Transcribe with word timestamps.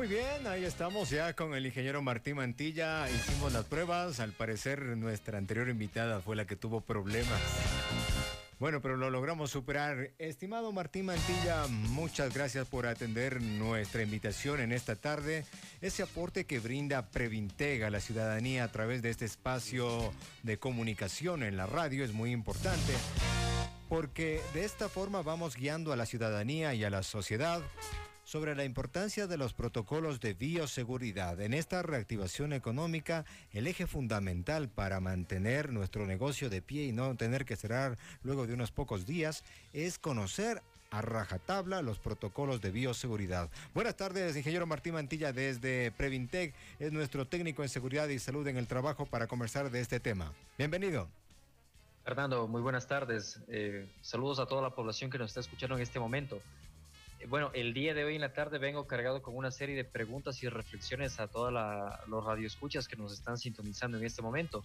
Muy 0.00 0.08
bien, 0.08 0.46
ahí 0.46 0.64
estamos 0.64 1.10
ya 1.10 1.34
con 1.34 1.52
el 1.52 1.66
ingeniero 1.66 2.00
Martín 2.00 2.36
Mantilla. 2.36 3.06
Hicimos 3.10 3.52
las 3.52 3.66
pruebas. 3.66 4.18
Al 4.18 4.32
parecer 4.32 4.80
nuestra 4.96 5.36
anterior 5.36 5.68
invitada 5.68 6.22
fue 6.22 6.36
la 6.36 6.46
que 6.46 6.56
tuvo 6.56 6.80
problemas. 6.80 7.38
Bueno, 8.58 8.80
pero 8.80 8.96
lo 8.96 9.10
logramos 9.10 9.50
superar. 9.50 10.12
Estimado 10.18 10.72
Martín 10.72 11.04
Mantilla, 11.04 11.66
muchas 11.66 12.32
gracias 12.32 12.66
por 12.66 12.86
atender 12.86 13.42
nuestra 13.42 14.02
invitación 14.02 14.60
en 14.60 14.72
esta 14.72 14.96
tarde. 14.96 15.44
Ese 15.82 16.02
aporte 16.02 16.46
que 16.46 16.60
brinda 16.60 17.10
Previntega 17.10 17.88
a 17.88 17.90
la 17.90 18.00
ciudadanía 18.00 18.64
a 18.64 18.72
través 18.72 19.02
de 19.02 19.10
este 19.10 19.26
espacio 19.26 20.14
de 20.42 20.58
comunicación 20.58 21.42
en 21.42 21.58
la 21.58 21.66
radio 21.66 22.06
es 22.06 22.14
muy 22.14 22.30
importante 22.30 22.94
porque 23.90 24.40
de 24.54 24.64
esta 24.64 24.88
forma 24.88 25.20
vamos 25.20 25.56
guiando 25.56 25.92
a 25.92 25.96
la 25.96 26.06
ciudadanía 26.06 26.72
y 26.72 26.84
a 26.84 26.90
la 26.90 27.02
sociedad 27.02 27.60
sobre 28.30 28.54
la 28.54 28.62
importancia 28.62 29.26
de 29.26 29.36
los 29.36 29.54
protocolos 29.54 30.20
de 30.20 30.34
bioseguridad. 30.34 31.40
En 31.40 31.52
esta 31.52 31.82
reactivación 31.82 32.52
económica, 32.52 33.24
el 33.50 33.66
eje 33.66 33.88
fundamental 33.88 34.68
para 34.68 35.00
mantener 35.00 35.72
nuestro 35.72 36.06
negocio 36.06 36.48
de 36.48 36.62
pie 36.62 36.84
y 36.84 36.92
no 36.92 37.16
tener 37.16 37.44
que 37.44 37.56
cerrar 37.56 37.98
luego 38.22 38.46
de 38.46 38.54
unos 38.54 38.70
pocos 38.70 39.04
días 39.04 39.42
es 39.72 39.98
conocer 39.98 40.62
a 40.92 41.02
rajatabla 41.02 41.82
los 41.82 41.98
protocolos 41.98 42.60
de 42.60 42.70
bioseguridad. 42.70 43.50
Buenas 43.74 43.96
tardes, 43.96 44.36
ingeniero 44.36 44.64
Martín 44.64 44.94
Mantilla 44.94 45.32
desde 45.32 45.90
Previntec, 45.90 46.54
es 46.78 46.92
nuestro 46.92 47.26
técnico 47.26 47.64
en 47.64 47.68
seguridad 47.68 48.06
y 48.06 48.20
salud 48.20 48.46
en 48.46 48.58
el 48.58 48.68
trabajo 48.68 49.06
para 49.06 49.26
conversar 49.26 49.72
de 49.72 49.80
este 49.80 49.98
tema. 49.98 50.32
Bienvenido. 50.56 51.08
Fernando, 52.04 52.46
muy 52.46 52.62
buenas 52.62 52.86
tardes. 52.86 53.40
Eh, 53.48 53.88
saludos 54.02 54.38
a 54.38 54.46
toda 54.46 54.62
la 54.62 54.70
población 54.70 55.10
que 55.10 55.18
nos 55.18 55.30
está 55.30 55.40
escuchando 55.40 55.74
en 55.74 55.82
este 55.82 55.98
momento. 55.98 56.40
Bueno, 57.28 57.50
el 57.52 57.74
día 57.74 57.92
de 57.92 58.04
hoy 58.04 58.14
en 58.14 58.22
la 58.22 58.32
tarde 58.32 58.58
vengo 58.58 58.86
cargado 58.86 59.20
con 59.20 59.36
una 59.36 59.50
serie 59.50 59.76
de 59.76 59.84
preguntas 59.84 60.42
y 60.42 60.48
reflexiones 60.48 61.20
a 61.20 61.28
todos 61.28 61.52
los 62.06 62.24
radioescuchas 62.24 62.88
que 62.88 62.96
nos 62.96 63.12
están 63.12 63.36
sintonizando 63.36 63.98
en 63.98 64.04
este 64.04 64.22
momento. 64.22 64.64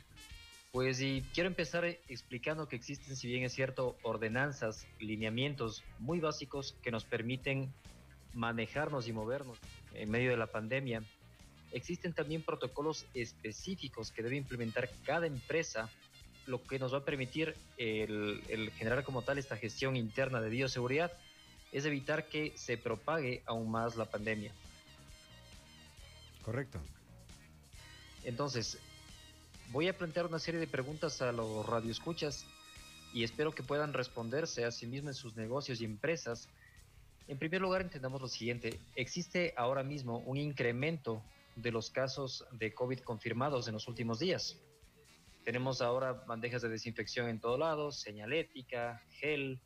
Pues 0.71 0.99
quiero 1.33 1.47
empezar 1.47 1.85
explicando 1.85 2.67
que 2.67 2.77
existen, 2.77 3.15
si 3.17 3.27
bien 3.27 3.43
es 3.43 3.53
cierto, 3.53 3.97
ordenanzas, 4.03 4.87
lineamientos 4.99 5.83
muy 5.99 6.19
básicos 6.19 6.75
que 6.81 6.91
nos 6.91 7.03
permiten 7.03 7.73
manejarnos 8.33 9.07
y 9.09 9.13
movernos 9.13 9.57
en 9.93 10.09
medio 10.09 10.31
de 10.31 10.37
la 10.37 10.47
pandemia. 10.47 11.03
Existen 11.71 12.13
también 12.13 12.41
protocolos 12.41 13.05
específicos 13.13 14.11
que 14.11 14.23
debe 14.23 14.37
implementar 14.37 14.89
cada 15.05 15.27
empresa, 15.27 15.89
lo 16.45 16.63
que 16.63 16.79
nos 16.79 16.93
va 16.93 16.99
a 16.99 17.05
permitir 17.05 17.55
el, 17.77 18.41
el 18.47 18.71
generar 18.71 19.03
como 19.03 19.23
tal 19.23 19.37
esta 19.37 19.57
gestión 19.57 19.97
interna 19.97 20.39
de 20.41 20.49
bioseguridad 20.49 21.11
es 21.77 21.83
evitar 21.83 22.29
que 22.29 22.53
se 22.55 22.77
propague 22.77 23.43
aún 23.45 23.69
más 23.69 23.97
la 23.97 24.05
pandemia. 24.05 24.53
Correcto. 26.41 26.79
Entonces, 28.23 28.79
voy 29.73 29.89
a 29.89 29.97
plantear 29.97 30.25
una 30.25 30.39
serie 30.39 30.61
de 30.61 30.67
preguntas 30.67 31.21
a 31.21 31.33
los 31.33 31.65
radioescuchas 31.65 32.45
y 33.13 33.25
espero 33.25 33.53
que 33.53 33.61
puedan 33.61 33.91
responderse 33.91 34.63
a 34.63 34.71
sí 34.71 34.87
mismos 34.87 35.17
en 35.17 35.21
sus 35.21 35.35
negocios 35.35 35.81
y 35.81 35.85
empresas. 35.85 36.47
En 37.27 37.37
primer 37.37 37.59
lugar, 37.59 37.81
entendamos 37.81 38.21
lo 38.21 38.29
siguiente. 38.29 38.79
Existe 38.95 39.53
ahora 39.57 39.83
mismo 39.83 40.19
un 40.19 40.37
incremento 40.37 41.21
de 41.57 41.71
los 41.71 41.89
casos 41.89 42.45
de 42.53 42.73
COVID 42.73 42.99
confirmados 42.99 43.67
en 43.67 43.73
los 43.73 43.89
últimos 43.89 44.19
días. 44.19 44.57
Tenemos 45.43 45.81
ahora 45.81 46.13
bandejas 46.13 46.61
de 46.61 46.69
desinfección 46.69 47.27
en 47.27 47.41
todos 47.41 47.59
lados, 47.59 47.99
señalética, 47.99 49.03
gel, 49.19 49.59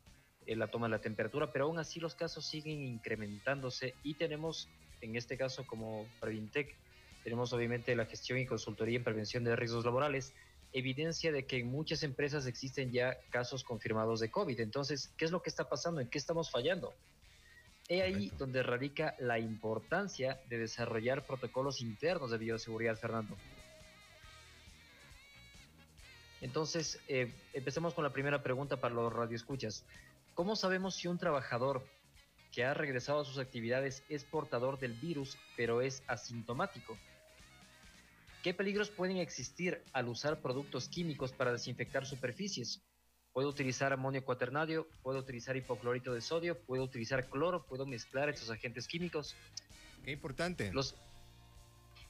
la 0.58 0.68
toma 0.68 0.86
de 0.86 0.92
la 0.92 1.00
temperatura, 1.00 1.52
pero 1.52 1.66
aún 1.66 1.78
así 1.78 2.00
los 2.00 2.14
casos 2.14 2.44
siguen 2.44 2.80
incrementándose 2.82 3.94
y 4.02 4.14
tenemos, 4.14 4.68
en 5.00 5.16
este 5.16 5.36
caso 5.36 5.66
como 5.66 6.06
Previntec, 6.20 6.76
tenemos 7.22 7.52
obviamente 7.52 7.94
la 7.94 8.06
gestión 8.06 8.38
y 8.38 8.46
consultoría 8.46 8.96
en 8.96 9.04
prevención 9.04 9.44
de 9.44 9.54
riesgos 9.54 9.84
laborales, 9.84 10.32
evidencia 10.72 11.32
de 11.32 11.44
que 11.46 11.58
en 11.58 11.70
muchas 11.70 12.02
empresas 12.02 12.46
existen 12.46 12.92
ya 12.92 13.18
casos 13.30 13.64
confirmados 13.64 14.20
de 14.20 14.30
COVID. 14.30 14.58
Entonces, 14.60 15.12
¿qué 15.16 15.24
es 15.24 15.30
lo 15.30 15.42
que 15.42 15.50
está 15.50 15.68
pasando? 15.68 16.00
¿En 16.00 16.08
qué 16.08 16.18
estamos 16.18 16.50
fallando? 16.50 16.94
He 17.88 18.02
ahí 18.02 18.32
donde 18.38 18.62
radica 18.62 19.16
la 19.18 19.38
importancia 19.38 20.40
de 20.48 20.58
desarrollar 20.58 21.26
protocolos 21.26 21.80
internos 21.80 22.30
de 22.30 22.38
bioseguridad, 22.38 22.96
Fernando. 22.96 23.36
Entonces, 26.40 27.00
eh, 27.08 27.32
empecemos 27.52 27.92
con 27.92 28.04
la 28.04 28.12
primera 28.12 28.42
pregunta 28.42 28.76
para 28.80 28.94
los 28.94 29.12
radioescuchas. 29.12 29.84
¿Cómo 30.34 30.56
sabemos 30.56 30.94
si 30.94 31.08
un 31.08 31.18
trabajador 31.18 31.86
que 32.52 32.64
ha 32.64 32.74
regresado 32.74 33.20
a 33.20 33.24
sus 33.24 33.38
actividades 33.38 34.02
es 34.08 34.24
portador 34.24 34.78
del 34.78 34.94
virus 34.94 35.36
pero 35.56 35.80
es 35.80 36.02
asintomático? 36.06 36.96
¿Qué 38.42 38.54
peligros 38.54 38.90
pueden 38.90 39.18
existir 39.18 39.82
al 39.92 40.08
usar 40.08 40.40
productos 40.40 40.88
químicos 40.88 41.32
para 41.32 41.52
desinfectar 41.52 42.06
superficies? 42.06 42.82
Puedo 43.32 43.48
utilizar 43.48 43.92
amonio 43.92 44.24
cuaternario, 44.24 44.88
puedo 45.02 45.18
utilizar 45.18 45.56
hipoclorito 45.56 46.14
de 46.14 46.20
sodio, 46.20 46.58
puedo 46.58 46.82
utilizar 46.82 47.28
cloro, 47.28 47.64
puedo 47.66 47.86
mezclar 47.86 48.28
estos 48.30 48.50
agentes 48.50 48.88
químicos. 48.88 49.36
Qué 50.04 50.10
importante. 50.10 50.72
Los, 50.72 50.96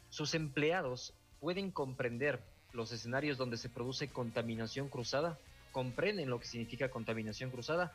sus 0.09 0.35
empleados 0.35 1.15
pueden 1.41 1.73
comprender 1.73 2.41
los 2.73 2.93
escenarios 2.93 3.37
donde 3.37 3.57
se 3.57 3.69
produce 3.69 4.09
contaminación 4.09 4.89
cruzada, 4.89 5.39
comprenden 5.73 6.31
lo 6.31 6.39
que 6.39 6.47
significa 6.47 6.91
contaminación 6.91 7.51
cruzada, 7.51 7.93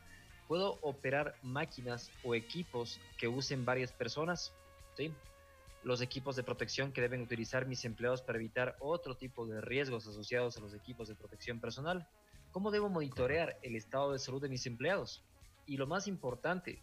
puedo 0.47 0.79
operar 0.81 1.35
máquinas 1.41 2.11
o 2.23 2.35
equipos 2.35 2.99
que 3.17 3.27
usen 3.27 3.65
varias 3.65 3.91
personas, 3.91 4.53
¿sí? 4.95 5.11
los 5.83 6.01
equipos 6.01 6.35
de 6.35 6.43
protección 6.43 6.91
que 6.91 7.01
deben 7.01 7.21
utilizar 7.21 7.67
mis 7.67 7.85
empleados 7.85 8.21
para 8.21 8.39
evitar 8.39 8.75
otro 8.79 9.15
tipo 9.15 9.45
de 9.45 9.61
riesgos 9.61 10.07
asociados 10.07 10.57
a 10.57 10.61
los 10.61 10.73
equipos 10.73 11.07
de 11.07 11.15
protección 11.15 11.59
personal, 11.59 12.07
cómo 12.51 12.71
debo 12.71 12.89
monitorear 12.89 13.57
el 13.61 13.75
estado 13.75 14.11
de 14.11 14.19
salud 14.19 14.41
de 14.41 14.49
mis 14.49 14.65
empleados 14.65 15.23
y 15.67 15.77
lo 15.77 15.87
más 15.87 16.07
importante, 16.07 16.79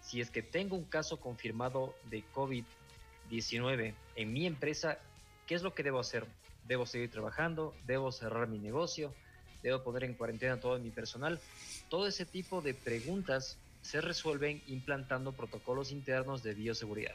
si 0.00 0.20
es 0.20 0.30
que 0.30 0.42
tengo 0.42 0.76
un 0.76 0.84
caso 0.84 1.18
confirmado 1.18 1.94
de 2.10 2.24
COVID-19 2.32 3.94
en 4.16 4.32
mi 4.32 4.46
empresa, 4.46 4.98
¿qué 5.46 5.54
es 5.54 5.62
lo 5.62 5.74
que 5.74 5.82
debo 5.82 5.98
hacer? 5.98 6.26
¿Debo 6.66 6.86
seguir 6.86 7.10
trabajando? 7.10 7.74
¿Debo 7.86 8.12
cerrar 8.12 8.48
mi 8.48 8.58
negocio? 8.58 9.14
Debo 9.64 9.82
poner 9.82 10.04
en 10.04 10.14
cuarentena 10.14 10.60
todo 10.60 10.78
mi 10.78 10.90
personal. 10.90 11.40
Todo 11.88 12.06
ese 12.06 12.26
tipo 12.26 12.60
de 12.60 12.74
preguntas 12.74 13.56
se 13.82 14.00
resuelven 14.00 14.62
implantando 14.66 15.32
protocolos 15.32 15.90
internos 15.90 16.42
de 16.42 16.54
bioseguridad. 16.54 17.14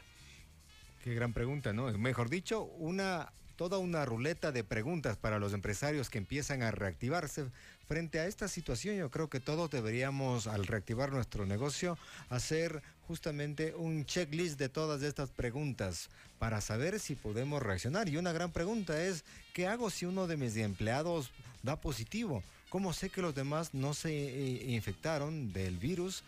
Qué 1.02 1.14
gran 1.14 1.32
pregunta, 1.32 1.72
¿no? 1.72 1.90
Mejor 1.96 2.28
dicho, 2.28 2.64
una 2.64 3.32
toda 3.60 3.76
una 3.76 4.06
ruleta 4.06 4.52
de 4.52 4.64
preguntas 4.64 5.18
para 5.18 5.38
los 5.38 5.52
empresarios 5.52 6.08
que 6.08 6.16
empiezan 6.16 6.62
a 6.62 6.70
reactivarse. 6.70 7.44
Frente 7.86 8.18
a 8.18 8.26
esta 8.26 8.48
situación, 8.48 8.96
yo 8.96 9.10
creo 9.10 9.28
que 9.28 9.38
todos 9.38 9.68
deberíamos, 9.70 10.46
al 10.46 10.66
reactivar 10.66 11.12
nuestro 11.12 11.44
negocio, 11.44 11.98
hacer 12.30 12.80
justamente 13.06 13.74
un 13.74 14.06
checklist 14.06 14.58
de 14.58 14.70
todas 14.70 15.02
estas 15.02 15.28
preguntas 15.28 16.08
para 16.38 16.62
saber 16.62 16.98
si 17.00 17.16
podemos 17.16 17.62
reaccionar. 17.62 18.08
Y 18.08 18.16
una 18.16 18.32
gran 18.32 18.50
pregunta 18.50 18.98
es, 19.04 19.24
¿qué 19.52 19.66
hago 19.66 19.90
si 19.90 20.06
uno 20.06 20.26
de 20.26 20.38
mis 20.38 20.56
empleados 20.56 21.30
da 21.62 21.78
positivo? 21.78 22.42
¿Cómo 22.70 22.94
sé 22.94 23.10
que 23.10 23.20
los 23.20 23.34
demás 23.34 23.74
no 23.74 23.92
se 23.92 24.10
eh, 24.10 24.70
infectaron 24.70 25.52
del 25.52 25.76
virus? 25.76 26.24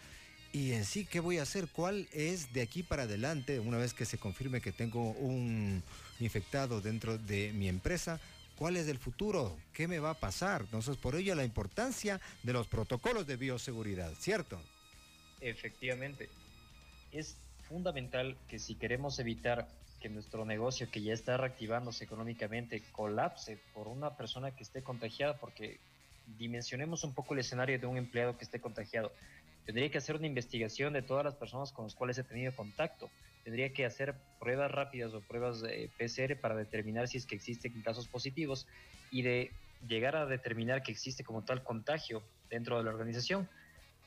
Y 0.52 0.72
en 0.72 0.84
sí, 0.84 1.06
¿qué 1.06 1.20
voy 1.20 1.38
a 1.38 1.42
hacer? 1.42 1.66
¿Cuál 1.72 2.06
es 2.12 2.52
de 2.52 2.60
aquí 2.60 2.82
para 2.82 3.04
adelante, 3.04 3.58
una 3.58 3.78
vez 3.78 3.94
que 3.94 4.04
se 4.04 4.18
confirme 4.18 4.60
que 4.60 4.70
tengo 4.70 5.12
un 5.12 5.82
infectado 6.20 6.82
dentro 6.82 7.16
de 7.16 7.52
mi 7.54 7.68
empresa? 7.68 8.20
¿Cuál 8.56 8.76
es 8.76 8.86
el 8.86 8.98
futuro? 8.98 9.56
¿Qué 9.72 9.88
me 9.88 9.98
va 9.98 10.10
a 10.10 10.20
pasar? 10.20 10.60
Entonces, 10.60 10.98
por 10.98 11.16
ello 11.16 11.34
la 11.34 11.44
importancia 11.44 12.20
de 12.42 12.52
los 12.52 12.68
protocolos 12.68 13.26
de 13.26 13.36
bioseguridad, 13.36 14.12
¿cierto? 14.18 14.60
Efectivamente. 15.40 16.28
Es 17.12 17.36
fundamental 17.66 18.36
que 18.46 18.58
si 18.58 18.74
queremos 18.74 19.18
evitar 19.18 19.66
que 20.02 20.10
nuestro 20.10 20.44
negocio, 20.44 20.90
que 20.90 21.00
ya 21.00 21.14
está 21.14 21.38
reactivándose 21.38 22.04
económicamente, 22.04 22.82
colapse 22.92 23.58
por 23.72 23.88
una 23.88 24.18
persona 24.18 24.50
que 24.50 24.64
esté 24.64 24.82
contagiada, 24.82 25.38
porque 25.38 25.78
dimensionemos 26.38 27.04
un 27.04 27.14
poco 27.14 27.32
el 27.32 27.40
escenario 27.40 27.78
de 27.78 27.86
un 27.86 27.96
empleado 27.96 28.36
que 28.36 28.44
esté 28.44 28.60
contagiado 28.60 29.12
Tendría 29.64 29.90
que 29.90 29.98
hacer 29.98 30.16
una 30.16 30.26
investigación 30.26 30.92
de 30.92 31.02
todas 31.02 31.24
las 31.24 31.36
personas 31.36 31.72
con 31.72 31.84
las 31.84 31.94
cuales 31.94 32.18
he 32.18 32.24
tenido 32.24 32.54
contacto. 32.54 33.10
Tendría 33.44 33.72
que 33.72 33.84
hacer 33.84 34.14
pruebas 34.40 34.70
rápidas 34.70 35.14
o 35.14 35.22
pruebas 35.22 35.62
de 35.62 35.90
PCR 35.96 36.40
para 36.40 36.56
determinar 36.56 37.08
si 37.08 37.18
es 37.18 37.26
que 37.26 37.36
existen 37.36 37.80
casos 37.82 38.08
positivos 38.08 38.66
y 39.10 39.22
de 39.22 39.52
llegar 39.86 40.16
a 40.16 40.26
determinar 40.26 40.82
que 40.82 40.92
existe 40.92 41.24
como 41.24 41.44
tal 41.44 41.62
contagio 41.62 42.22
dentro 42.50 42.78
de 42.78 42.84
la 42.84 42.90
organización. 42.90 43.48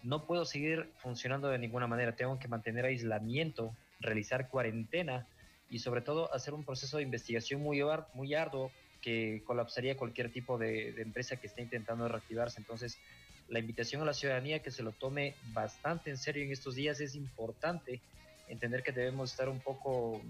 No 0.03 0.25
puedo 0.25 0.45
seguir 0.45 0.91
funcionando 0.97 1.47
de 1.47 1.57
ninguna 1.57 1.87
manera. 1.87 2.15
Tengo 2.15 2.37
que 2.37 2.47
mantener 2.47 2.85
aislamiento, 2.85 3.75
realizar 3.99 4.49
cuarentena 4.49 5.27
y 5.69 5.79
sobre 5.79 6.01
todo 6.01 6.33
hacer 6.33 6.53
un 6.53 6.65
proceso 6.65 6.97
de 6.97 7.03
investigación 7.03 7.61
muy, 7.61 7.81
muy 8.13 8.33
arduo 8.33 8.71
que 9.01 9.41
colapsaría 9.45 9.97
cualquier 9.97 10.31
tipo 10.31 10.57
de, 10.57 10.91
de 10.93 11.01
empresa 11.01 11.37
que 11.37 11.47
esté 11.47 11.61
intentando 11.61 12.07
reactivarse. 12.07 12.59
Entonces, 12.59 12.99
la 13.47 13.59
invitación 13.59 14.01
a 14.01 14.05
la 14.05 14.13
ciudadanía 14.13 14.61
que 14.61 14.71
se 14.71 14.83
lo 14.83 14.91
tome 14.91 15.35
bastante 15.53 16.09
en 16.09 16.17
serio 16.17 16.43
en 16.43 16.51
estos 16.51 16.75
días 16.75 16.99
es 16.99 17.15
importante 17.15 18.01
entender 18.47 18.83
que 18.83 18.91
debemos 18.91 19.31
estar 19.31 19.49
un 19.49 19.59
poco 19.59 20.21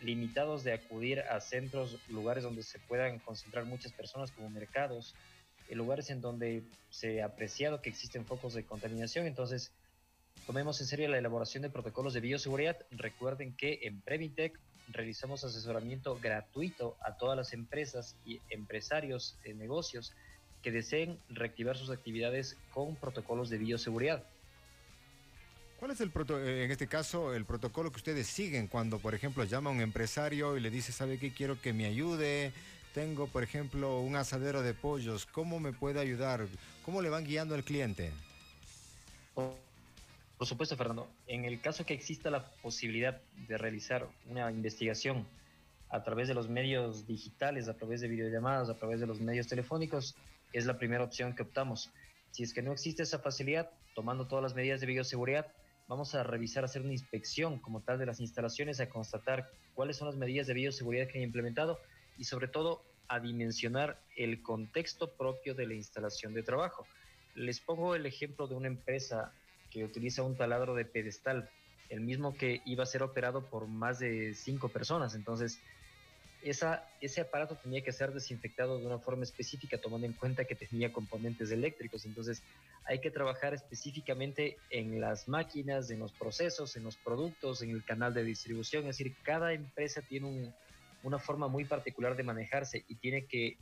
limitados 0.00 0.62
de 0.64 0.72
acudir 0.72 1.20
a 1.20 1.40
centros, 1.40 1.98
lugares 2.08 2.44
donde 2.44 2.62
se 2.62 2.78
puedan 2.78 3.18
concentrar 3.18 3.64
muchas 3.64 3.92
personas 3.92 4.30
como 4.30 4.50
mercados, 4.50 5.14
en 5.68 5.78
lugares 5.78 6.10
en 6.10 6.20
donde 6.20 6.62
se 6.90 7.22
ha 7.22 7.26
apreciado 7.26 7.80
que 7.80 7.88
existen 7.88 8.24
focos 8.24 8.54
de 8.54 8.64
contaminación. 8.64 9.26
Entonces, 9.26 9.72
tomemos 10.46 10.80
en 10.80 10.86
serio 10.86 11.08
la 11.08 11.18
elaboración 11.18 11.62
de 11.62 11.70
protocolos 11.70 12.14
de 12.14 12.20
bioseguridad. 12.20 12.76
Recuerden 12.90 13.56
que 13.56 13.80
en 13.82 14.00
Previtec 14.00 14.58
realizamos 14.88 15.44
asesoramiento 15.44 16.18
gratuito 16.18 16.96
a 17.00 17.16
todas 17.16 17.36
las 17.36 17.52
empresas 17.52 18.16
y 18.24 18.40
empresarios 18.50 19.38
de 19.42 19.54
negocios 19.54 20.12
que 20.62 20.70
deseen 20.70 21.18
reactivar 21.28 21.76
sus 21.76 21.90
actividades 21.90 22.56
con 22.72 22.96
protocolos 22.96 23.50
de 23.50 23.58
bioseguridad. 23.58 24.24
¿Cuál 25.78 25.90
es 25.90 26.00
el 26.00 26.10
eh, 26.30 26.64
en 26.64 26.70
este 26.70 26.86
caso 26.86 27.34
el 27.34 27.44
protocolo 27.44 27.90
que 27.90 27.98
ustedes 27.98 28.26
siguen 28.26 28.66
cuando, 28.66 28.98
por 28.98 29.14
ejemplo, 29.14 29.44
llama 29.44 29.70
a 29.70 29.72
un 29.72 29.80
empresario 29.80 30.56
y 30.56 30.60
le 30.60 30.70
dice, 30.70 30.90
¿sabe 30.90 31.18
qué? 31.18 31.32
Quiero 31.32 31.60
que 31.60 31.72
me 31.72 31.84
ayude. 31.84 32.52
Tengo, 32.94 33.26
por 33.26 33.42
ejemplo, 33.42 34.00
un 34.00 34.16
asadero 34.16 34.62
de 34.62 34.72
pollos. 34.72 35.26
¿Cómo 35.26 35.60
me 35.60 35.72
puede 35.72 36.00
ayudar? 36.00 36.46
¿Cómo 36.84 37.02
le 37.02 37.10
van 37.10 37.24
guiando 37.24 37.54
al 37.54 37.62
cliente? 37.62 38.10
Por 39.34 40.46
supuesto, 40.46 40.76
Fernando. 40.76 41.06
En 41.26 41.44
el 41.44 41.60
caso 41.60 41.84
que 41.84 41.92
exista 41.92 42.30
la 42.30 42.46
posibilidad 42.62 43.20
de 43.48 43.58
realizar 43.58 44.08
una 44.30 44.50
investigación 44.50 45.26
a 45.90 46.02
través 46.04 46.28
de 46.28 46.34
los 46.34 46.48
medios 46.48 47.06
digitales, 47.06 47.68
a 47.68 47.74
través 47.74 48.00
de 48.00 48.08
videollamadas, 48.08 48.70
a 48.70 48.74
través 48.74 48.98
de 49.00 49.06
los 49.06 49.20
medios 49.20 49.46
telefónicos, 49.46 50.14
es 50.52 50.66
la 50.66 50.78
primera 50.78 51.04
opción 51.04 51.34
que 51.34 51.42
optamos. 51.42 51.90
Si 52.30 52.42
es 52.42 52.52
que 52.52 52.62
no 52.62 52.72
existe 52.72 53.02
esa 53.02 53.18
facilidad, 53.18 53.70
tomando 53.94 54.26
todas 54.26 54.42
las 54.42 54.54
medidas 54.54 54.80
de 54.80 54.86
bioseguridad, 54.86 55.46
vamos 55.88 56.14
a 56.14 56.22
revisar, 56.22 56.64
hacer 56.64 56.82
una 56.82 56.92
inspección 56.92 57.58
como 57.58 57.80
tal 57.80 57.98
de 57.98 58.06
las 58.06 58.20
instalaciones, 58.20 58.80
a 58.80 58.88
constatar 58.88 59.50
cuáles 59.74 59.96
son 59.96 60.08
las 60.08 60.16
medidas 60.16 60.46
de 60.46 60.54
bioseguridad 60.54 61.08
que 61.08 61.18
han 61.18 61.24
implementado 61.24 61.78
y 62.18 62.24
sobre 62.24 62.48
todo 62.48 62.82
a 63.08 63.20
dimensionar 63.20 64.00
el 64.16 64.42
contexto 64.42 65.12
propio 65.12 65.54
de 65.54 65.66
la 65.66 65.74
instalación 65.74 66.34
de 66.34 66.42
trabajo. 66.42 66.86
Les 67.34 67.60
pongo 67.60 67.94
el 67.94 68.06
ejemplo 68.06 68.48
de 68.48 68.54
una 68.54 68.66
empresa 68.66 69.32
que 69.70 69.84
utiliza 69.84 70.22
un 70.22 70.36
taladro 70.36 70.74
de 70.74 70.84
pedestal, 70.84 71.48
el 71.88 72.00
mismo 72.00 72.34
que 72.34 72.62
iba 72.64 72.82
a 72.82 72.86
ser 72.86 73.02
operado 73.02 73.46
por 73.46 73.68
más 73.68 73.98
de 73.98 74.34
cinco 74.34 74.68
personas. 74.68 75.14
Entonces, 75.14 75.60
ese 76.50 77.20
aparato 77.20 77.56
tenía 77.56 77.82
que 77.82 77.92
ser 77.92 78.12
desinfectado 78.12 78.78
de 78.78 78.86
una 78.86 78.98
forma 78.98 79.24
específica, 79.24 79.78
tomando 79.78 80.06
en 80.06 80.12
cuenta 80.12 80.44
que 80.44 80.54
tenía 80.54 80.92
componentes 80.92 81.50
eléctricos. 81.50 82.04
Entonces, 82.04 82.42
hay 82.84 83.00
que 83.00 83.10
trabajar 83.10 83.54
específicamente 83.54 84.56
en 84.70 85.00
las 85.00 85.28
máquinas, 85.28 85.90
en 85.90 85.98
los 85.98 86.12
procesos, 86.12 86.76
en 86.76 86.84
los 86.84 86.96
productos, 86.96 87.62
en 87.62 87.70
el 87.70 87.84
canal 87.84 88.14
de 88.14 88.22
distribución. 88.22 88.82
Es 88.84 88.98
decir, 88.98 89.16
cada 89.22 89.52
empresa 89.52 90.02
tiene 90.02 90.54
una 91.02 91.18
forma 91.18 91.48
muy 91.48 91.64
particular 91.64 92.16
de 92.16 92.22
manejarse 92.22 92.84
y 92.86 92.94
tiene 92.96 93.26
que 93.26 93.56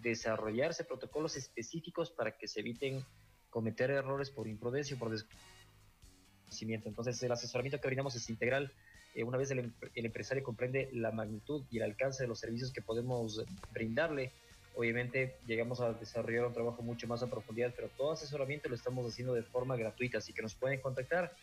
desarrollarse 0.00 0.84
protocolos 0.84 1.36
específicos 1.36 2.10
para 2.10 2.38
que 2.38 2.48
se 2.48 2.60
eviten 2.60 3.04
cometer 3.50 3.90
errores 3.90 4.30
por 4.30 4.48
imprudencia 4.48 4.96
o 4.96 4.98
por 4.98 5.10
desconocimiento. 5.10 6.88
Entonces, 6.88 7.22
el 7.22 7.32
asesoramiento 7.32 7.80
que 7.80 7.88
brindamos 7.88 8.14
es 8.16 8.30
integral 8.30 8.72
eh, 9.14 9.24
una 9.24 9.38
vez 9.38 9.50
el, 9.50 9.72
empresario 9.94 10.42
comprende 10.42 10.88
la 10.92 11.10
magnitud 11.10 11.64
y 11.70 11.78
el 11.78 11.84
alcance 11.84 12.22
de 12.22 12.28
los 12.28 12.38
servicios 12.38 12.72
que 12.72 12.82
podemos 12.82 13.44
brindarle, 13.72 14.32
obviamente 14.74 15.36
llegamos 15.46 15.80
a 15.80 15.92
desarrollar 15.92 16.46
un 16.46 16.54
trabajo 16.54 16.82
mucho 16.82 17.06
más 17.06 17.22
a 17.22 17.26
profundidad, 17.28 17.72
pero 17.74 17.88
todo 17.96 18.12
asesoramiento 18.12 18.68
lo 18.68 18.74
estamos 18.74 19.06
haciendo 19.06 19.34
de 19.34 19.42
forma 19.42 19.76
gratuita, 19.76 20.18
así 20.18 20.32
que 20.32 20.42
nos 20.42 20.54
pueden 20.54 20.80
contactar, 20.80 21.34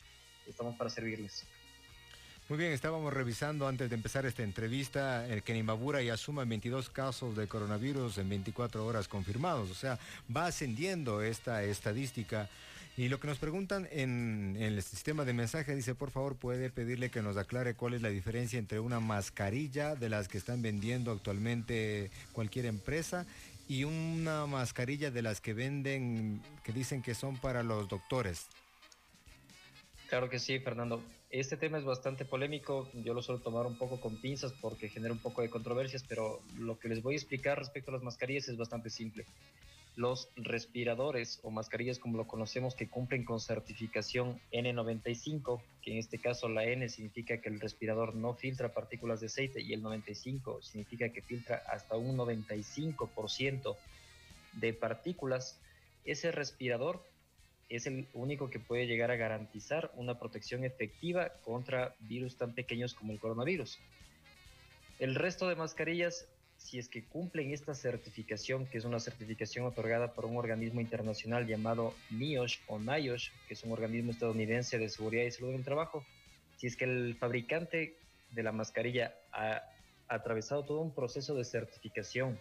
estamos 0.47 0.75
para 0.77 0.89
servirles. 0.89 1.45
Muy 2.49 2.57
bien, 2.57 2.71
estábamos 2.71 3.11
revisando 3.11 3.67
antes 3.67 3.89
de 3.89 3.95
empezar 3.95 4.25
esta 4.25 4.41
entrevista 4.41 5.27
el 5.27 5.43
que 5.43 5.53
en 5.53 5.67
ya 6.05 6.15
suma 6.15 6.45
22 6.45 6.89
casos 6.89 7.35
de 7.35 7.45
coronavirus 7.45 8.19
en 8.19 8.29
24 8.29 8.85
horas 8.85 9.09
confirmados, 9.09 9.69
o 9.69 9.73
sea, 9.73 9.99
va 10.33 10.45
ascendiendo 10.45 11.21
esta 11.21 11.63
estadística. 11.63 12.47
Y 12.97 13.09
lo 13.09 13.19
que 13.19 13.27
nos 13.27 13.37
preguntan 13.37 13.87
en, 13.91 14.57
el 14.59 14.81
sistema 14.81 15.23
de 15.23 15.31
mensaje 15.31 15.75
dice, 15.75 15.93
por 15.93 16.09
favor, 16.09 16.35
puede 16.35 16.71
pedirle 16.71 17.11
que 17.11 17.21
nos 17.21 17.37
aclare 17.37 17.75
cuál 17.75 17.93
es 17.93 18.01
la 18.01 18.09
diferencia 18.09 18.57
entre 18.57 18.79
una 18.79 18.99
mascarilla 18.99 19.93
de 19.93 20.09
las 20.09 20.27
que 20.27 20.39
están 20.39 20.63
vendiendo 20.63 21.11
actualmente 21.11 22.09
cualquier 22.33 22.65
empresa 22.65 23.27
y 23.69 23.83
una 23.83 24.47
mascarilla 24.47 25.11
de 25.11 25.21
las 25.21 25.41
que 25.41 25.53
venden, 25.53 26.41
que 26.63 26.73
dicen 26.73 27.03
que 27.03 27.13
son 27.13 27.37
para 27.37 27.61
los 27.61 27.87
doctores. 27.87 28.47
Claro 30.09 30.27
que 30.27 30.39
sí, 30.39 30.57
Fernando. 30.57 31.03
Este 31.29 31.55
tema 31.55 31.77
es 31.77 31.83
bastante 31.83 32.25
polémico. 32.25 32.89
Yo 32.93 33.13
lo 33.13 33.21
suelo 33.21 33.41
tomar 33.41 33.67
un 33.67 33.77
poco 33.77 34.01
con 34.01 34.19
pinzas 34.19 34.53
porque 34.53 34.89
genera 34.89 35.13
un 35.13 35.19
poco 35.19 35.43
de 35.43 35.51
controversias, 35.51 36.03
pero 36.07 36.41
lo 36.57 36.79
que 36.79 36.87
les 36.89 37.03
voy 37.03 37.13
a 37.13 37.17
explicar 37.17 37.59
respecto 37.59 37.91
a 37.91 37.93
las 37.93 38.01
mascarillas 38.01 38.47
es 38.47 38.57
bastante 38.57 38.89
simple 38.89 39.23
los 39.97 40.29
respiradores 40.35 41.39
o 41.41 41.49
mascarillas 41.49 41.97
como 41.97 42.17
lo 42.17 42.27
conocemos 42.27 42.75
que 42.75 42.87
cumplen 42.87 43.25
con 43.25 43.39
certificación 43.39 44.39
N95, 44.53 45.59
que 45.81 45.93
en 45.93 45.97
este 45.97 46.19
caso 46.19 46.47
la 46.49 46.65
N 46.65 46.87
significa 46.87 47.41
que 47.41 47.49
el 47.49 47.59
respirador 47.59 48.13
no 48.13 48.35
filtra 48.35 48.75
partículas 48.75 49.21
de 49.21 49.25
aceite 49.25 49.59
y 49.59 49.73
el 49.73 49.81
95 49.81 50.61
significa 50.61 51.09
que 51.09 51.23
filtra 51.23 51.63
hasta 51.67 51.97
un 51.97 52.15
95% 52.15 53.75
de 54.53 54.73
partículas, 54.73 55.59
ese 56.05 56.31
respirador 56.31 57.03
es 57.67 57.87
el 57.87 58.07
único 58.13 58.51
que 58.51 58.59
puede 58.59 58.85
llegar 58.85 59.09
a 59.09 59.15
garantizar 59.15 59.91
una 59.95 60.19
protección 60.19 60.63
efectiva 60.63 61.29
contra 61.41 61.95
virus 62.01 62.37
tan 62.37 62.53
pequeños 62.53 62.93
como 62.93 63.13
el 63.13 63.19
coronavirus. 63.19 63.79
El 64.99 65.15
resto 65.15 65.47
de 65.47 65.55
mascarillas 65.55 66.27
si 66.67 66.79
es 66.79 66.89
que 66.89 67.05
cumplen 67.05 67.53
esta 67.53 67.73
certificación, 67.73 68.65
que 68.65 68.77
es 68.77 68.83
una 68.83 68.99
certificación 68.99 69.65
otorgada 69.65 70.11
por 70.11 70.25
un 70.25 70.35
organismo 70.35 70.81
internacional 70.81 71.47
llamado 71.47 71.93
NIOSH 72.09 72.59
o 72.67 72.77
NIOSH, 72.77 73.31
que 73.47 73.53
es 73.53 73.63
un 73.63 73.71
organismo 73.71 74.11
estadounidense 74.11 74.77
de 74.77 74.89
seguridad 74.89 75.23
y 75.23 75.31
salud 75.31 75.51
en 75.51 75.59
el 75.59 75.63
trabajo, 75.63 76.05
si 76.57 76.67
es 76.67 76.75
que 76.75 76.83
el 76.83 77.15
fabricante 77.15 77.95
de 78.31 78.43
la 78.43 78.51
mascarilla 78.51 79.15
ha, 79.31 79.63
atravesado 80.09 80.65
todo 80.65 80.81
un 80.81 80.93
proceso 80.93 81.35
de 81.35 81.45
certificación, 81.45 82.37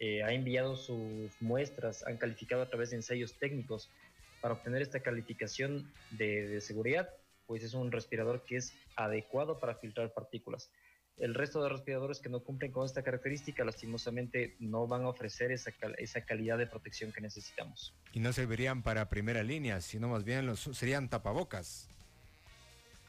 eh, 0.00 0.24
ha 0.24 0.32
enviado 0.32 0.74
sus 0.74 1.30
muestras, 1.40 2.04
han 2.04 2.16
calificado 2.16 2.62
a 2.62 2.68
través 2.68 2.90
de 2.90 2.96
ensayos 2.96 3.38
técnicos 3.38 3.90
para 4.40 4.54
obtener 4.54 4.82
esta 4.82 5.00
calificación 5.00 5.88
de, 6.10 6.48
de 6.48 6.60
seguridad, 6.60 7.08
pues 7.46 7.62
es 7.62 7.74
un 7.74 7.92
respirador 7.92 8.44
que 8.44 8.56
es 8.56 8.74
adecuado 8.96 9.60
para 9.60 9.76
filtrar 9.76 10.12
partículas. 10.12 10.68
El 11.18 11.34
resto 11.34 11.62
de 11.62 11.68
respiradores 11.68 12.20
que 12.20 12.28
no 12.28 12.40
cumplen 12.40 12.72
con 12.72 12.84
esta 12.84 13.02
característica, 13.02 13.64
lastimosamente, 13.64 14.56
no 14.58 14.86
van 14.86 15.02
a 15.02 15.08
ofrecer 15.08 15.52
esa, 15.52 15.70
esa 15.98 16.22
calidad 16.22 16.58
de 16.58 16.66
protección 16.66 17.12
que 17.12 17.20
necesitamos. 17.20 17.94
Y 18.12 18.20
no 18.20 18.32
servirían 18.32 18.82
para 18.82 19.08
primera 19.08 19.42
línea, 19.42 19.80
sino 19.80 20.08
más 20.08 20.24
bien 20.24 20.46
los, 20.46 20.60
serían 20.60 21.08
tapabocas. 21.08 21.88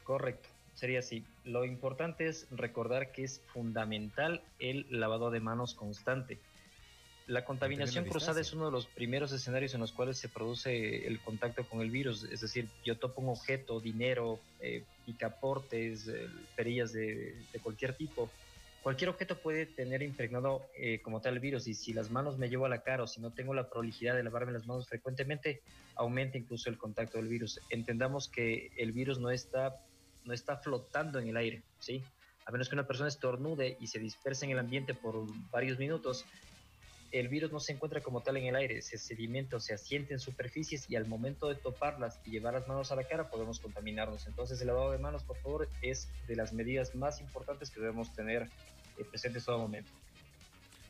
Correcto, 0.04 0.48
sería 0.74 0.98
así. 0.98 1.24
Lo 1.44 1.64
importante 1.64 2.28
es 2.28 2.46
recordar 2.50 3.10
que 3.10 3.24
es 3.24 3.40
fundamental 3.52 4.42
el 4.58 4.86
lavado 4.90 5.30
de 5.30 5.40
manos 5.40 5.74
constante. 5.74 6.38
La 7.26 7.44
contaminación 7.44 8.04
cruzada 8.04 8.40
es 8.42 8.52
uno 8.52 8.66
de 8.66 8.72
los 8.72 8.86
primeros 8.86 9.32
escenarios 9.32 9.72
en 9.72 9.80
los 9.80 9.92
cuales 9.92 10.18
se 10.18 10.28
produce 10.28 11.06
el 11.06 11.20
contacto 11.20 11.64
con 11.66 11.80
el 11.80 11.90
virus. 11.90 12.24
Es 12.24 12.42
decir, 12.42 12.68
yo 12.84 12.98
topo 12.98 13.22
un 13.22 13.30
objeto, 13.30 13.80
dinero, 13.80 14.40
eh, 14.60 14.84
picaportes, 15.06 16.06
eh, 16.08 16.28
perillas 16.54 16.92
de, 16.92 17.34
cualquier 17.62 17.94
tipo. 17.94 18.30
Cualquier 18.82 19.08
objeto 19.08 19.38
puede 19.38 19.64
tener 19.64 20.02
impregnado 20.02 20.66
eh, 20.76 21.00
como 21.00 21.22
tal 21.22 21.34
el 21.34 21.40
virus 21.40 21.66
y 21.66 21.72
si 21.72 21.94
las 21.94 22.10
manos 22.10 22.36
me 22.36 22.50
llevo 22.50 22.66
a 22.66 22.68
la 22.68 22.82
cara 22.82 23.04
o 23.04 23.06
si 23.06 23.22
no 23.22 23.32
tengo 23.32 23.54
la 23.54 23.70
prolijidad 23.70 24.14
de 24.14 24.22
lavarme 24.22 24.52
las 24.52 24.66
manos 24.66 24.86
frecuentemente, 24.86 25.62
aumenta 25.94 26.36
incluso 26.36 26.68
el 26.68 26.76
contacto 26.76 27.16
del 27.16 27.28
virus. 27.28 27.58
Entendamos 27.70 28.28
que 28.28 28.70
el 28.76 28.92
virus 28.92 29.18
no 29.18 29.30
está, 29.30 29.80
no 30.24 30.34
está 30.34 30.58
flotando 30.58 31.18
en 31.18 31.28
el 31.28 31.38
aire, 31.38 31.62
¿sí? 31.78 32.04
A 32.44 32.52
menos 32.52 32.68
que 32.68 32.74
una 32.74 32.86
persona 32.86 33.08
estornude 33.08 33.78
y 33.80 33.86
se 33.86 33.98
disperse 33.98 34.44
en 34.44 34.50
el 34.50 34.58
ambiente 34.58 34.92
por 34.92 35.24
varios 35.50 35.78
minutos, 35.78 36.26
el 37.14 37.28
virus 37.28 37.52
no 37.52 37.60
se 37.60 37.72
encuentra 37.72 38.00
como 38.00 38.22
tal 38.22 38.36
en 38.38 38.46
el 38.46 38.56
aire, 38.56 38.82
se 38.82 38.98
sedimenta 38.98 39.56
o 39.56 39.60
se 39.60 39.72
asiente 39.72 40.14
en 40.14 40.18
superficies 40.18 40.90
y 40.90 40.96
al 40.96 41.06
momento 41.06 41.48
de 41.48 41.54
toparlas 41.54 42.18
y 42.24 42.30
llevar 42.30 42.54
las 42.54 42.66
manos 42.66 42.90
a 42.90 42.96
la 42.96 43.04
cara 43.04 43.30
podemos 43.30 43.60
contaminarnos. 43.60 44.26
Entonces 44.26 44.60
el 44.60 44.66
lavado 44.66 44.90
de 44.90 44.98
manos, 44.98 45.22
por 45.22 45.36
favor, 45.36 45.68
es 45.80 46.08
de 46.26 46.34
las 46.34 46.52
medidas 46.52 46.96
más 46.96 47.20
importantes 47.20 47.70
que 47.70 47.80
debemos 47.80 48.12
tener 48.12 48.42
eh, 48.98 49.04
presentes 49.08 49.44
todo 49.44 49.58
momento. 49.58 49.92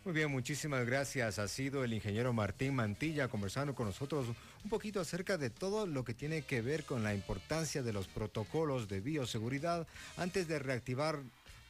Muy 0.02 0.14
bien, 0.14 0.31
muchísimas 0.31 0.87
gracias. 0.87 1.38
Ha 1.38 1.47
sido 1.47 1.85
el 1.85 1.93
ingeniero 1.93 2.33
Martín 2.33 2.75
Mantilla 2.75 3.28
conversando 3.28 3.75
con 3.75 3.87
nosotros 3.87 4.28
un 4.62 4.71
poquito 4.71 5.00
acerca 5.00 5.37
de 5.37 5.50
todo 5.50 5.87
lo 5.87 6.04
que 6.04 6.14
tiene 6.14 6.43
que 6.43 6.62
ver 6.62 6.85
con 6.85 7.02
la 7.02 7.14
importancia 7.14 7.83
de 7.83 7.93
los 7.93 8.09
protocolos 8.09 8.88
de 8.88 9.00
bioseguridad 9.00 9.87
antes 10.16 10.49
de 10.49 10.59
reactivar 10.59 11.21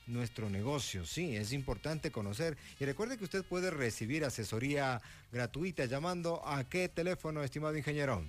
nuestro 0.06 0.50
negocio. 0.50 1.04
Sí, 1.04 1.37
es 1.37 1.52
importante 1.52 2.11
conocer. 2.11 2.56
Y 2.78 2.84
recuerde 2.84 3.18
que 3.18 3.25
usted 3.25 3.44
puede 3.44 3.70
recibir 3.70 4.25
asesoría 4.25 5.00
gratuita 5.32 5.87
llamando 5.87 6.46
a 6.46 6.68
qué 6.68 6.88
teléfono, 6.88 7.42
estimado 7.42 7.76
ingeniero. 7.76 8.23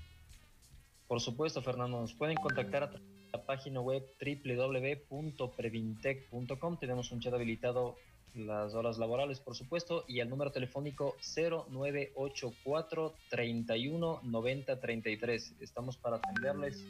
Por 1.07 1.21
supuesto, 1.21 1.61
Fernando. 1.61 2.01
Nos 2.01 2.13
pueden 2.13 2.37
contactar 2.37 2.83
a 2.83 2.91
la 3.33 3.45
página 3.45 3.81
web 3.81 4.03
www.previntec.com. 4.19 6.79
Tenemos 6.79 7.11
un 7.11 7.19
chat 7.19 7.33
habilitado 7.33 7.97
las 8.35 8.73
horas 8.73 8.97
laborales, 8.97 9.39
por 9.39 9.55
supuesto, 9.55 10.03
y 10.07 10.19
el 10.19 10.29
número 10.29 10.51
telefónico 10.51 11.15
0984 11.21 13.15
31 13.29 14.19
90 14.23 14.79
33. 14.79 15.53
Estamos 15.61 15.97
para 15.97 16.17
atenderles. 16.17 16.83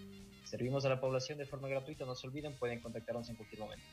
Servimos 0.43 0.85
a 0.85 0.89
la 0.89 0.99
población 0.99 1.37
de 1.37 1.45
forma 1.45 1.67
gratuita. 1.67 2.05
No 2.05 2.15
se 2.15 2.27
olviden, 2.27 2.55
pueden 2.55 2.79
contactarnos 2.79 3.29
en 3.29 3.35
cualquier 3.35 3.61
momento. 3.61 3.85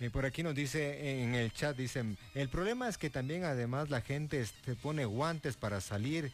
Y 0.00 0.10
por 0.10 0.24
aquí 0.24 0.42
nos 0.42 0.54
dice 0.54 1.22
en 1.22 1.34
el 1.34 1.52
chat, 1.52 1.76
dicen, 1.76 2.16
el 2.34 2.48
problema 2.48 2.88
es 2.88 2.98
que 2.98 3.10
también 3.10 3.44
además 3.44 3.90
la 3.90 4.00
gente 4.00 4.44
se 4.46 4.74
pone 4.76 5.04
guantes 5.04 5.56
para 5.56 5.80
salir 5.80 6.30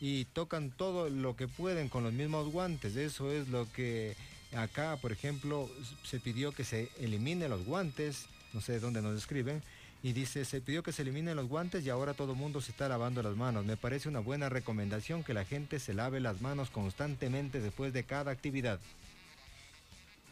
y 0.00 0.26
tocan 0.26 0.70
todo 0.70 1.10
lo 1.10 1.34
que 1.34 1.48
pueden 1.48 1.88
con 1.88 2.04
los 2.04 2.12
mismos 2.12 2.52
guantes. 2.52 2.94
Eso 2.94 3.32
es 3.32 3.48
lo 3.48 3.70
que 3.72 4.14
acá, 4.56 4.96
por 5.00 5.10
ejemplo, 5.10 5.68
se 6.04 6.20
pidió 6.20 6.52
que 6.52 6.64
se 6.64 6.90
eliminen 7.00 7.50
los 7.50 7.64
guantes, 7.64 8.26
no 8.52 8.60
sé 8.60 8.72
de 8.72 8.80
dónde 8.80 9.02
nos 9.02 9.18
escriben, 9.18 9.62
y 10.00 10.12
dice, 10.12 10.44
se 10.44 10.60
pidió 10.60 10.84
que 10.84 10.92
se 10.92 11.02
eliminen 11.02 11.34
los 11.34 11.48
guantes 11.48 11.84
y 11.84 11.90
ahora 11.90 12.14
todo 12.14 12.32
el 12.32 12.38
mundo 12.38 12.60
se 12.60 12.70
está 12.70 12.88
lavando 12.88 13.20
las 13.20 13.36
manos. 13.36 13.64
Me 13.64 13.76
parece 13.76 14.08
una 14.08 14.20
buena 14.20 14.48
recomendación 14.48 15.24
que 15.24 15.34
la 15.34 15.44
gente 15.44 15.80
se 15.80 15.92
lave 15.92 16.20
las 16.20 16.40
manos 16.40 16.70
constantemente 16.70 17.60
después 17.60 17.92
de 17.92 18.04
cada 18.04 18.30
actividad. 18.30 18.78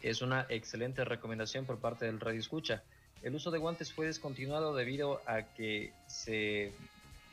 Es 0.01 0.21
una 0.21 0.45
excelente 0.49 1.03
recomendación 1.03 1.65
por 1.65 1.79
parte 1.79 2.05
del 2.05 2.19
Radio 2.19 2.39
Escucha. 2.39 2.83
El 3.23 3.35
uso 3.35 3.49
de 3.49 3.57
guantes 3.57 3.91
fue 3.91 4.05
descontinuado 4.05 4.75
debido 4.75 5.21
a 5.25 5.41
que 5.41 5.91
se 6.07 6.71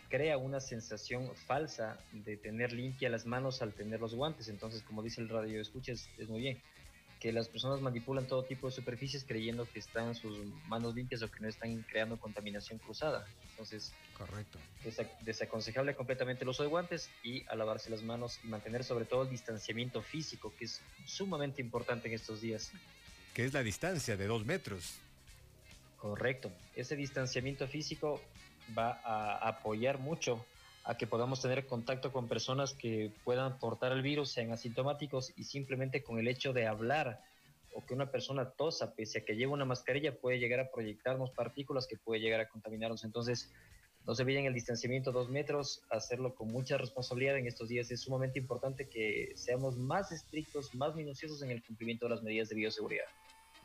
crea 0.09 0.38
una 0.38 0.61
sensación 0.61 1.28
falsa 1.47 1.99
de 2.12 2.37
tener 2.37 2.73
limpia 2.73 3.11
las 3.11 3.26
manos 3.26 3.61
al 3.62 3.73
tener 3.73 4.00
los 4.00 4.14
guantes. 4.14 4.49
Entonces, 4.49 4.83
como 4.83 5.02
dice 5.02 5.21
el 5.21 5.28
radio 5.28 5.61
escucha, 5.61 5.92
es, 5.92 6.09
muy 6.28 6.40
bien 6.40 6.62
que 7.25 7.33
las 7.33 7.49
personas 7.49 7.81
manipulan 7.81 8.26
todo 8.26 8.43
tipo 8.43 8.66
de 8.69 8.75
superficies 8.75 9.25
creyendo 9.25 9.66
que 9.73 9.78
están 9.78 10.14
sus 10.14 10.40
manos 10.69 10.95
limpias 10.95 11.23
o 11.23 11.31
que 11.31 11.40
no 11.40 11.49
están 11.49 11.81
creando 11.88 12.19
contaminación 12.19 12.78
cruzada. 12.78 13.26
Entonces, 13.49 13.95
correcto. 14.12 14.59
desaconsejable 15.23 15.95
completamente 15.95 16.45
el 16.45 16.50
uso 16.50 16.64
de 16.64 16.69
guantes 16.69 17.09
y 17.23 17.43
a 17.49 17.54
lavarse 17.57 17.88
las 17.88 18.02
manos 18.02 18.38
y 18.45 18.49
mantener 18.49 18.85
sobre 18.85 19.07
todo 19.07 19.23
el 19.23 19.31
distanciamiento 19.31 20.02
físico, 20.02 20.52
que 20.59 20.66
es 20.66 20.83
sumamente 21.07 21.62
importante 21.62 22.09
en 22.09 22.14
estos 22.14 22.43
días. 22.43 22.73
Que 23.33 23.47
es 23.47 23.54
la 23.54 23.62
distancia 23.62 24.19
de 24.19 24.26
dos 24.26 24.45
metros. 24.45 24.97
Correcto. 25.97 26.52
Ese 26.76 26.95
distanciamiento 26.95 27.66
físico 27.66 28.21
va 28.76 29.00
a 29.02 29.49
apoyar 29.49 29.99
mucho 29.99 30.45
a 30.85 30.97
que 30.97 31.07
podamos 31.07 31.41
tener 31.41 31.67
contacto 31.67 32.12
con 32.12 32.29
personas 32.29 32.75
que 32.75 33.11
puedan 33.25 33.59
portar 33.59 33.93
el 33.93 34.03
virus, 34.03 34.33
sean 34.33 34.53
asintomáticos 34.53 35.33
y 35.37 35.45
simplemente 35.45 36.03
con 36.03 36.19
el 36.19 36.29
hecho 36.29 36.53
de 36.53 36.67
hablar 36.67 37.23
o 37.75 37.85
que 37.85 37.95
una 37.95 38.11
persona 38.11 38.50
tosa, 38.50 38.95
pese 38.95 39.19
a 39.19 39.25
que 39.25 39.35
lleve 39.35 39.53
una 39.53 39.64
mascarilla, 39.64 40.14
puede 40.14 40.38
llegar 40.38 40.61
a 40.61 40.71
proyectarnos 40.71 41.31
partículas 41.31 41.87
que 41.87 41.97
puede 41.97 42.21
llegar 42.21 42.41
a 42.41 42.49
contaminarnos. 42.49 43.03
Entonces, 43.03 43.50
no 44.07 44.14
se 44.14 44.23
olviden 44.23 44.45
el 44.45 44.53
distanciamiento 44.53 45.11
dos 45.11 45.31
metros, 45.31 45.83
hacerlo 45.91 46.35
con 46.35 46.49
mucha 46.49 46.76
responsabilidad 46.76 47.38
en 47.38 47.47
estos 47.47 47.69
días. 47.69 47.91
Es 47.91 48.03
sumamente 48.03 48.38
importante 48.38 48.87
que 48.87 49.33
seamos 49.35 49.79
más 49.79 50.12
estrictos, 50.12 50.75
más 50.75 50.95
minuciosos 50.95 51.43
en 51.43 51.50
el 51.50 51.64
cumplimiento 51.64 52.07
de 52.07 52.14
las 52.14 52.23
medidas 52.23 52.50
de 52.50 52.57
bioseguridad. 52.57 53.07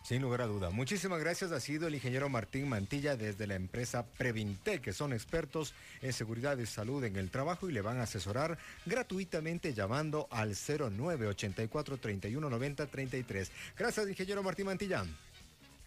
Sin 0.04 0.22
lugar 0.22 0.42
a 0.42 0.48
duda. 0.48 0.70
Muchísimas 0.70 1.20
gracias. 1.20 1.52
Ha 1.52 1.60
sido 1.60 1.88
el 1.88 1.96
ingeniero 1.96 2.30
Martín 2.30 2.68
Mantilla 2.68 3.16
desde 3.16 3.46
la 3.46 3.56
empresa 3.56 4.06
Previnte, 4.18 4.80
que 4.82 4.92
son 4.92 5.14
expertos 5.14 5.74
en 6.02 6.14
seguridad 6.14 6.58
y 6.58 6.66
salud 6.66 7.04
en 7.04 7.16
el 7.16 7.30
trabajo 7.30 7.70
y 7.70 7.74
le 7.74 7.82
van 7.82 8.00
a 8.00 8.04
asesorar 8.04 8.58
gratuitamente 8.86 9.74
llamando 9.74 10.28
al 10.32 10.56
0984 10.56 11.98
3190 11.98 12.88
33. 12.88 13.52
Gracias, 13.78 14.10
ingeniero 14.10 14.42
Martín 14.42 14.66
Mantilla. 14.66 15.06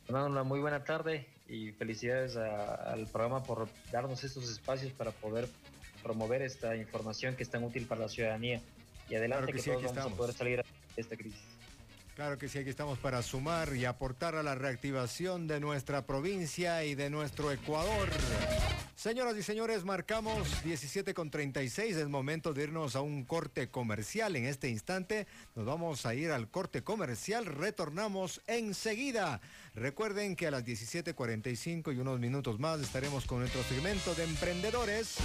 Una 0.09 0.43
muy 0.43 0.61
buena 0.61 0.85
tarde 0.85 1.27
y 1.49 1.73
felicidades 1.73 2.37
al 2.37 3.07
programa 3.07 3.43
por 3.43 3.69
darnos 3.91 4.25
estos 4.25 4.51
espacios 4.51 4.93
para 4.93 5.11
poder 5.11 5.49
promover 6.03 6.43
esta 6.43 6.77
información 6.77 7.37
que 7.37 7.43
es 7.43 7.51
tan 7.51 7.65
útil 7.65 7.87
para 7.87 8.03
la 8.03 8.09
ciudadanía. 8.09 8.61
Y 9.09 9.15
adelante 9.15 9.53
que, 9.53 9.63
todos 9.63 9.83
vamos 9.83 10.13
a 10.13 10.17
poder 10.17 10.35
salir 10.35 10.57
de 10.97 11.01
esta 11.01 11.17
crisis. 11.17 11.52
Claro 12.15 12.37
que 12.37 12.49
sí, 12.49 12.59
aquí 12.59 12.69
estamos 12.69 12.99
para 12.99 13.23
sumar 13.23 13.75
y 13.75 13.87
aportar 13.87 14.35
a 14.35 14.43
la 14.43 14.55
reactivación 14.55 15.47
de 15.47 15.61
nuestra 15.61 16.05
provincia 16.07 16.85
y 16.85 16.95
de 16.95 17.09
nuestro 17.09 17.51
Ecuador. 17.51 18.11
Señoras 18.95 19.35
y 19.37 19.43
señores, 19.43 19.85
marcamos 19.85 20.63
17 20.63 21.15
con 21.15 21.31
36. 21.31 21.97
Es 21.97 22.09
momento 22.09 22.53
de 22.53 22.65
irnos 22.65 22.97
a 22.97 23.01
un 23.01 23.25
corte 23.25 23.69
comercial. 23.69 24.37
En 24.37 24.45
este 24.45 24.69
instante 24.69 25.27
nos 25.57 25.65
vamos 25.65 26.05
a 26.05 26.15
ir 26.15 26.31
al 26.31 26.49
corte 26.49 26.85
comercial. 26.85 27.47
Retornamos 27.47 28.43
enseguida. 28.47 29.41
Recuerden 29.75 30.37
que 30.37 30.47
a 30.47 30.51
las 30.51 30.65
17.45 30.67 31.97
y 31.97 31.99
unos 31.99 32.21
minutos 32.21 32.61
más 32.61 32.79
estaremos 32.81 33.25
con 33.25 33.41
nuestro 33.41 33.63
segmento 33.65 34.15
de 34.15 34.25
emprendedores. 34.25 35.17